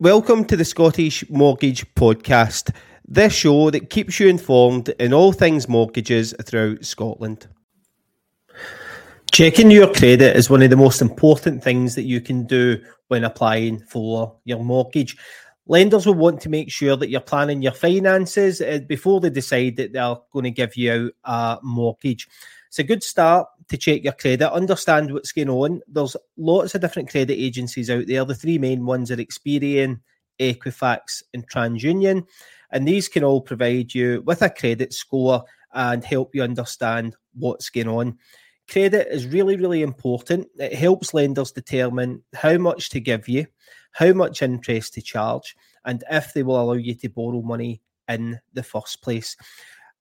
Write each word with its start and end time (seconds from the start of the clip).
Welcome 0.00 0.46
to 0.46 0.56
the 0.56 0.64
Scottish 0.64 1.28
Mortgage 1.28 1.84
Podcast, 1.94 2.74
this 3.06 3.34
show 3.34 3.68
that 3.68 3.90
keeps 3.90 4.18
you 4.18 4.28
informed 4.28 4.88
in 4.98 5.12
all 5.12 5.30
things 5.30 5.68
mortgages 5.68 6.34
throughout 6.42 6.86
Scotland. 6.86 7.46
Checking 9.30 9.70
your 9.70 9.92
credit 9.92 10.38
is 10.38 10.48
one 10.48 10.62
of 10.62 10.70
the 10.70 10.76
most 10.78 11.02
important 11.02 11.62
things 11.62 11.96
that 11.96 12.04
you 12.04 12.22
can 12.22 12.46
do 12.46 12.82
when 13.08 13.24
applying 13.24 13.80
for 13.80 14.34
your 14.44 14.64
mortgage. 14.64 15.18
Lenders 15.66 16.06
will 16.06 16.14
want 16.14 16.40
to 16.40 16.48
make 16.48 16.72
sure 16.72 16.96
that 16.96 17.10
you're 17.10 17.20
planning 17.20 17.60
your 17.60 17.72
finances 17.72 18.62
uh, 18.62 18.78
before 18.88 19.20
they 19.20 19.28
decide 19.28 19.76
that 19.76 19.92
they're 19.92 20.16
going 20.32 20.44
to 20.44 20.50
give 20.50 20.78
you 20.78 21.12
a 21.24 21.58
mortgage. 21.62 22.26
It's 22.68 22.78
a 22.78 22.84
good 22.84 23.02
start 23.02 23.48
to 23.70 23.78
check 23.78 24.04
your 24.04 24.12
credit, 24.12 24.52
understand 24.52 25.12
what's 25.12 25.32
going 25.32 25.48
on. 25.48 25.80
There's 25.88 26.16
lots 26.36 26.74
of 26.74 26.80
different 26.80 27.08
credit 27.08 27.34
agencies 27.34 27.88
out 27.88 28.06
there. 28.06 28.24
The 28.24 28.34
three 28.34 28.58
main 28.58 28.84
ones 28.84 29.10
are 29.10 29.16
Experian, 29.16 30.00
Equifax, 30.40 31.22
and 31.32 31.48
TransUnion. 31.48 32.26
And 32.72 32.86
these 32.86 33.08
can 33.08 33.24
all 33.24 33.40
provide 33.40 33.94
you 33.94 34.22
with 34.26 34.42
a 34.42 34.50
credit 34.50 34.92
score 34.92 35.44
and 35.72 36.04
help 36.04 36.34
you 36.34 36.42
understand 36.42 37.16
what's 37.34 37.70
going 37.70 37.88
on. 37.88 38.18
Credit 38.68 39.06
is 39.08 39.26
really, 39.26 39.56
really 39.56 39.82
important. 39.82 40.48
It 40.58 40.74
helps 40.74 41.14
lenders 41.14 41.52
determine 41.52 42.22
how 42.34 42.58
much 42.58 42.90
to 42.90 43.00
give 43.00 43.28
you, 43.28 43.46
how 43.92 44.12
much 44.12 44.42
interest 44.42 44.94
to 44.94 45.02
charge, 45.02 45.56
and 45.84 46.02
if 46.10 46.34
they 46.34 46.42
will 46.42 46.60
allow 46.60 46.74
you 46.74 46.94
to 46.94 47.08
borrow 47.08 47.42
money 47.42 47.80
in 48.08 48.40
the 48.52 48.62
first 48.62 49.02
place. 49.02 49.36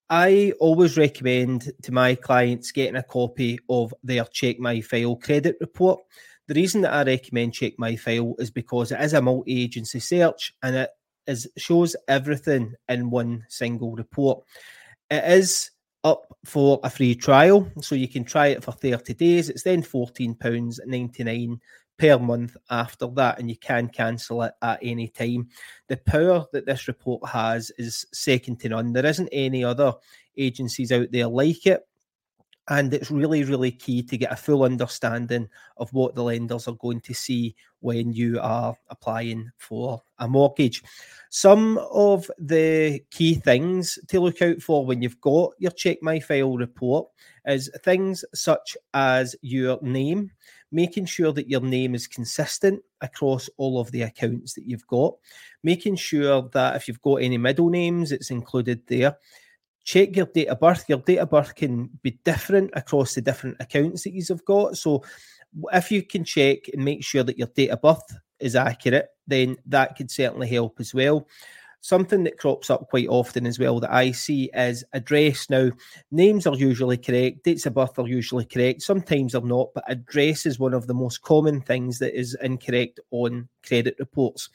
I 0.10 0.54
always 0.60 0.98
recommend 0.98 1.72
to 1.84 1.92
my 1.92 2.16
clients 2.16 2.72
getting 2.72 2.96
a 2.96 3.04
copy 3.04 3.60
of 3.70 3.94
their 4.04 4.26
Check 4.26 4.60
My 4.60 4.82
File 4.82 5.16
credit 5.16 5.58
report. 5.62 6.02
The 6.48 6.56
reason 6.56 6.82
that 6.82 6.94
I 6.94 7.04
recommend 7.04 7.54
Check 7.54 7.74
My 7.78 7.96
File 7.96 8.34
is 8.40 8.50
because 8.50 8.92
it 8.92 9.00
is 9.02 9.14
a 9.14 9.22
multi 9.22 9.64
agency 9.64 10.00
search 10.00 10.52
and 10.64 10.76
it 10.76 10.90
is, 11.28 11.48
shows 11.58 11.96
everything 12.08 12.74
in 12.88 13.12
one 13.12 13.46
single 13.50 13.94
report. 13.94 14.44
It 15.12 15.24
is 15.26 15.70
up 16.04 16.26
for 16.46 16.80
a 16.84 16.90
free 16.90 17.16
trial, 17.16 17.70
so 17.82 17.96
you 17.96 18.08
can 18.08 18.24
try 18.24 18.48
it 18.48 18.64
for 18.64 18.72
30 18.72 19.14
days. 19.16 19.50
It's 19.50 19.64
then 19.64 19.84
£14.99 19.84 21.60
per 21.98 22.18
month 22.18 22.56
after 22.70 23.08
that, 23.08 23.40
and 23.40 23.50
you 23.50 23.58
can 23.58 23.90
cancel 23.90 24.44
it 24.44 24.54
at 24.62 24.80
any 24.82 25.10
time. 25.10 25.50
The 25.88 25.98
power 25.98 26.46
that 26.54 26.66
this 26.66 26.88
report 26.88 27.28
has 27.28 27.72
is 27.78 28.06
second 28.14 28.60
to 28.62 28.70
none. 28.70 28.94
There 28.94 29.06
isn't 29.06 29.30
any 29.32 29.64
other 29.64 29.94
agencies 30.38 30.92
out 30.92 31.12
there 31.12 31.28
like 31.28 31.66
it. 31.66 31.82
And 32.70 32.94
it's 32.94 33.10
really, 33.10 33.44
really 33.44 33.72
key 33.72 34.04
to 34.04 34.18
get 34.18 34.32
a 34.32 34.36
full 34.36 34.64
understanding 34.64 35.50
of 35.78 35.92
what 35.92 36.14
the 36.14 36.24
lenders 36.24 36.68
are 36.68 36.76
going 36.76 37.02
to 37.02 37.16
see 37.16 37.56
when 37.80 38.14
you 38.14 38.40
are 38.40 38.76
applying 38.90 39.50
for 39.58 40.04
a 40.20 40.28
mortgage. 40.28 40.84
Some 41.32 41.80
of 41.92 42.30
the 42.38 43.02
key 43.10 43.34
things 43.36 43.98
to 44.08 44.20
look 44.20 44.42
out 44.44 44.62
for 44.62 44.86
when 44.86 45.02
you've 45.02 45.20
got 45.20 45.54
your 45.58 45.72
Check 45.72 45.98
My 46.04 46.20
File 46.20 46.58
report 46.58 47.08
is 47.46 47.72
things 47.84 48.24
such 48.36 48.78
as 48.94 49.36
your 49.42 49.80
name, 49.82 50.32
making 50.72 51.06
sure 51.06 51.32
that 51.34 51.50
your 51.50 51.62
name 51.62 51.96
is 51.96 52.06
consistent 52.06 52.82
across 53.02 53.50
all 53.58 53.80
of 53.80 53.92
the 53.92 54.04
accounts 54.04 54.54
that 54.54 54.68
you've 54.68 54.86
got, 54.88 55.16
making 55.64 55.96
sure 55.96 56.48
that 56.54 56.76
if 56.76 56.88
you've 56.88 57.02
got 57.02 57.16
any 57.16 57.38
middle 57.38 57.70
names, 57.70 58.12
it's 58.12 58.30
included 58.30 58.86
there. 58.88 59.18
Check 59.84 60.16
your 60.16 60.28
date 60.28 60.48
of 60.48 60.60
birth. 60.60 60.86
Your 60.88 61.00
date 61.00 61.18
of 61.18 61.30
birth 61.30 61.56
can 61.56 61.90
be 62.02 62.20
different 62.24 62.72
across 62.74 63.16
the 63.16 63.22
different 63.22 63.58
accounts 63.60 64.04
that 64.04 64.14
you've 64.14 64.46
got. 64.46 64.78
So, 64.78 65.04
if 65.74 65.92
you 65.92 66.04
can 66.04 66.24
check 66.24 66.68
and 66.74 66.86
make 66.86 67.04
sure 67.04 67.24
that 67.24 67.38
your 67.38 67.48
date 67.48 67.70
of 67.70 67.82
birth 67.82 68.04
is 68.40 68.56
accurate, 68.56 69.08
then 69.28 69.58
that 69.66 69.96
could 69.96 70.12
certainly 70.12 70.48
help 70.48 70.80
as 70.80 70.94
well. 70.94 71.28
Something 71.82 72.26
that 72.26 72.38
crops 72.38 72.70
up 72.70 72.90
quite 72.90 73.08
often 73.08 73.48
as 73.48 73.58
well 73.58 73.80
that 73.80 73.94
I 73.94 74.12
see 74.12 74.50
is 74.54 74.84
address. 74.92 75.50
Now, 75.50 75.72
names 76.12 76.46
are 76.46 76.56
usually 76.56 76.98
correct, 76.98 77.44
dates 77.44 77.66
of 77.66 77.74
birth 77.74 77.98
are 77.98 78.08
usually 78.08 78.44
correct, 78.44 78.82
sometimes 78.82 79.32
they're 79.32 79.42
not, 79.42 79.70
but 79.74 79.86
address 79.88 80.46
is 80.46 80.60
one 80.60 80.74
of 80.74 80.88
the 80.88 80.94
most 80.94 81.22
common 81.22 81.62
things 81.62 82.00
that 82.00 82.20
is 82.20 82.36
incorrect 82.42 83.00
on 83.12 83.48
credit 83.66 83.96
reports. 83.98 84.50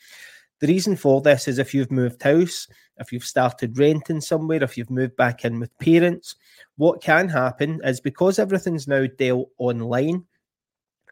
The 0.65 0.73
reason 0.73 0.97
for 0.97 1.21
this 1.21 1.47
is 1.47 1.59
if 1.59 1.75
you've 1.75 1.91
moved 1.91 2.23
house, 2.23 2.67
if 2.97 3.13
you've 3.13 3.27
started 3.27 3.79
renting 3.79 4.23
somewhere, 4.23 4.63
if 4.63 4.79
you've 4.79 4.89
moved 4.89 5.15
back 5.15 5.45
in 5.45 5.61
with 5.61 5.79
parents, 5.79 6.37
what 6.79 7.03
can 7.03 7.29
happen 7.29 7.83
is 7.85 8.01
because 8.01 8.39
everything's 8.39 8.89
now 8.89 9.05
dealt 9.19 9.51
online, 9.59 10.25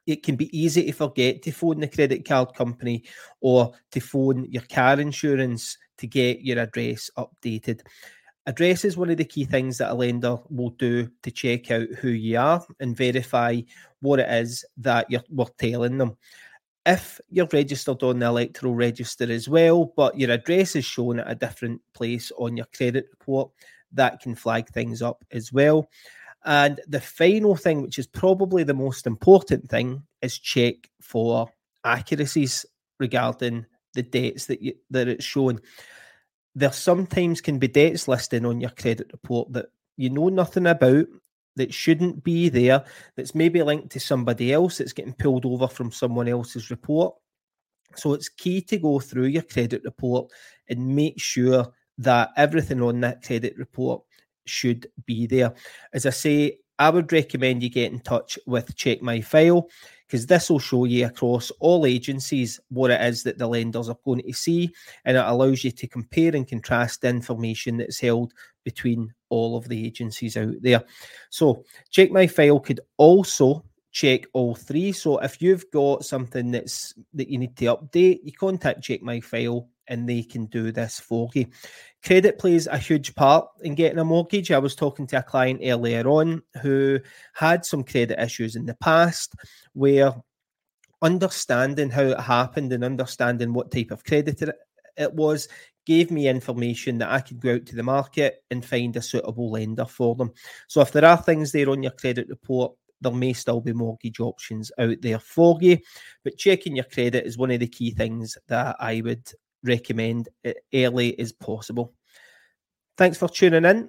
it 0.07 0.23
can 0.23 0.37
be 0.37 0.49
easy 0.59 0.87
to 0.87 0.93
forget 0.93 1.43
to 1.43 1.51
phone 1.51 1.81
the 1.81 1.87
credit 1.87 2.27
card 2.27 2.55
company 2.55 3.05
or 3.43 3.75
to 3.91 4.01
phone 4.01 4.47
your 4.51 4.63
car 4.73 4.99
insurance 4.99 5.77
to 5.99 6.07
get 6.07 6.41
your 6.41 6.59
address 6.59 7.11
updated. 7.19 7.83
Address 8.47 8.87
is 8.87 8.97
one 8.97 9.11
of 9.11 9.19
the 9.19 9.25
key 9.27 9.45
things 9.45 9.77
that 9.77 9.91
a 9.91 9.95
lender 9.95 10.39
will 10.49 10.71
do 10.71 11.11
to 11.25 11.31
check 11.31 11.71
out 11.71 11.89
who 12.01 12.09
you 12.09 12.39
are 12.39 12.65
and 12.81 12.97
verify 12.97 13.61
what 14.01 14.19
it 14.19 14.31
is 14.31 14.65
that 14.79 15.11
you're 15.11 15.23
we're 15.29 15.45
telling 15.59 15.99
them. 15.99 16.17
If 16.85 17.21
you're 17.31 17.49
registered 17.53 18.03
on 18.03 18.19
the 18.19 18.27
electoral 18.27 18.75
register 18.75 19.31
as 19.31 19.49
well, 19.49 19.93
but 19.97 20.19
your 20.19 20.33
address 20.33 20.75
is 20.75 20.85
shown 20.85 21.21
at 21.21 21.31
a 21.31 21.35
different 21.35 21.81
place 21.95 22.33
on 22.39 22.57
your 22.57 22.67
credit 22.77 23.07
report, 23.11 23.51
that 23.93 24.21
can 24.21 24.35
flag 24.35 24.69
things 24.69 25.03
up 25.03 25.25
as 25.31 25.53
well. 25.53 25.89
And 26.45 26.81
the 26.89 27.01
final 27.01 27.55
thing, 27.55 27.83
which 27.83 27.99
is 27.99 28.07
probably 28.07 28.65
the 28.65 28.75
most 28.75 29.07
important 29.07 29.69
thing, 29.69 30.03
is 30.23 30.39
check 30.39 30.75
for 31.01 31.49
accuracies 31.85 32.67
regarding 32.99 33.67
the 33.95 34.03
dates 34.03 34.47
that 34.47 34.61
you, 34.61 34.75
that 34.91 35.07
it's 35.07 35.25
shown. 35.25 35.61
There 36.55 36.73
sometimes 36.73 37.41
can 37.41 37.59
be 37.59 37.69
debts 37.69 38.09
listed 38.09 38.45
on 38.45 38.61
your 38.61 38.71
credit 38.71 39.11
report 39.13 39.53
that 39.53 39.67
you 39.97 40.11
know 40.11 40.29
nothing 40.29 40.67
about, 40.67 41.07
that 41.57 41.73
shouldn't 41.73 42.25
be 42.25 42.49
there, 42.49 42.85
that's 43.17 43.35
maybe 43.35 43.63
linked 43.63 43.91
to 43.91 44.01
somebody 44.01 44.53
else 44.53 44.79
that's 44.79 44.93
getting 44.93 45.13
pulled 45.13 45.45
over 45.45 45.69
from 45.69 45.91
someone 45.91 46.29
else's 46.29 46.71
report. 46.71 47.15
So 47.97 48.15
it's 48.15 48.29
key 48.29 48.63
to 48.63 48.79
go 48.79 49.01
through 49.01 49.27
your 49.27 49.43
credit 49.43 49.83
report 49.85 50.31
and 50.69 50.95
make 50.95 51.21
sure 51.21 51.67
that 51.99 52.31
everything 52.37 52.81
on 52.81 53.01
that 53.01 53.23
credit 53.23 53.57
report 53.59 54.03
should 54.47 54.87
be 55.05 55.27
there. 55.27 55.55
As 55.93 56.07
I 56.07 56.11
say, 56.11 56.59
I 56.79 56.91
would 56.91 57.13
recommend 57.13 57.63
you 57.63 57.69
get 57.69 57.93
in 57.93 58.01
touch 58.01 58.39
with 58.47 58.75
Check 58.77 59.03
My 59.03 59.21
File 59.21 59.69
because 60.07 60.27
this 60.27 60.51
will 60.51 60.59
show 60.59 60.85
you 60.85 61.07
across 61.07 61.51
all 61.61 61.87
agencies 61.87 62.59
what 62.71 62.91
it 62.91 63.01
is 63.01 63.23
that 63.23 63.39
the 63.39 63.47
lenders 63.47 63.89
are 63.89 63.97
going 64.05 64.23
to 64.23 64.33
see, 64.33 64.71
and 65.05 65.17
it 65.17 65.25
allows 65.25 65.65
you 65.65 65.71
to 65.71 65.87
compare 65.87 66.35
and 66.35 66.49
contrast 66.49 67.01
the 67.01 67.09
information 67.09 67.77
that's 67.77 68.01
held 68.01 68.33
between 68.65 69.13
all 69.29 69.57
of 69.57 69.69
the 69.69 69.87
agencies 69.87 70.37
out 70.37 70.55
there. 70.61 70.83
So, 71.31 71.65
Check 71.91 72.11
My 72.11 72.27
File 72.27 72.61
could 72.61 72.81
also 72.97 73.65
check 73.91 74.27
all 74.33 74.55
three. 74.55 74.93
So, 74.93 75.19
if 75.19 75.41
you've 75.41 75.71
got 75.73 76.05
something 76.05 76.51
that's 76.51 76.95
that 77.15 77.29
you 77.29 77.39
need 77.39 77.57
to 77.57 77.77
update, 77.77 78.21
you 78.25 78.33
contact 78.33 78.83
Check 78.83 79.03
My 79.03 79.21
File 79.21 79.69
and 79.89 80.09
they 80.09 80.23
can 80.23 80.47
do 80.47 80.73
this 80.73 81.01
for 81.01 81.29
you. 81.35 81.47
Credit 82.05 82.39
plays 82.39 82.67
a 82.67 82.79
huge 82.79 83.15
part 83.15 83.49
in 83.63 83.75
getting 83.75 83.99
a 83.99 84.05
mortgage. 84.05 84.51
I 84.51 84.59
was 84.59 84.75
talking 84.75 85.07
to 85.09 85.19
a 85.19 85.23
client 85.23 85.61
earlier 85.63 86.07
on 86.09 86.43
who 86.63 87.01
had 87.35 87.65
some 87.65 87.85
credit 87.85 88.23
issues 88.23 88.57
in 88.57 88.67
the 88.67 88.75
past 88.75 89.35
where 89.73 90.15
understanding 91.03 91.91
how 91.91 92.03
it 92.03 92.21
happened 92.21 92.73
and 92.73 92.85
understanding 92.85 93.53
what 93.53 93.71
type 93.71 93.91
of 93.91 94.05
credit 94.05 94.41
it 94.97 95.13
was 95.13 95.49
gave 95.87 96.11
me 96.11 96.29
information 96.29 96.99
that 96.99 97.11
I 97.11 97.21
could 97.21 97.41
go 97.41 97.55
out 97.55 97.67
to 97.67 97.77
the 97.77 97.83
market 97.83 98.43
and 98.51 98.65
find 98.65 98.97
a 98.97 99.03
suitable 99.03 99.51
lender 99.51 99.85
for 99.85 100.15
them. 100.15 100.33
So 100.69 100.81
if 100.81 100.93
there 100.93 101.05
are 101.05 101.17
things 101.17 101.53
there 101.53 101.71
on 101.71 101.83
your 101.83 101.93
credit 101.93 102.29
report, 102.29 102.73
there 103.01 103.13
may 103.13 103.33
still 103.33 103.61
be 103.61 103.73
mortgage 103.73 104.21
options 104.21 104.71
out 104.79 104.97
there 105.01 105.19
for 105.19 105.59
you. 105.61 105.79
But 106.25 106.39
checking 106.39 106.77
your 106.77 106.85
credit 106.85 107.27
is 107.27 107.37
one 107.37 107.51
of 107.51 107.61
the 107.61 107.67
key 107.67 107.91
things 107.91 108.39
that 108.49 108.77
I 108.79 109.01
would 109.01 109.29
recommend 109.65 110.29
eh, 110.45 110.55
early 110.73 111.19
as 111.19 111.33
possible. 111.33 111.95
Thanks 112.97 113.19
for 113.19 113.29
tuning 113.29 113.65
in. 113.65 113.89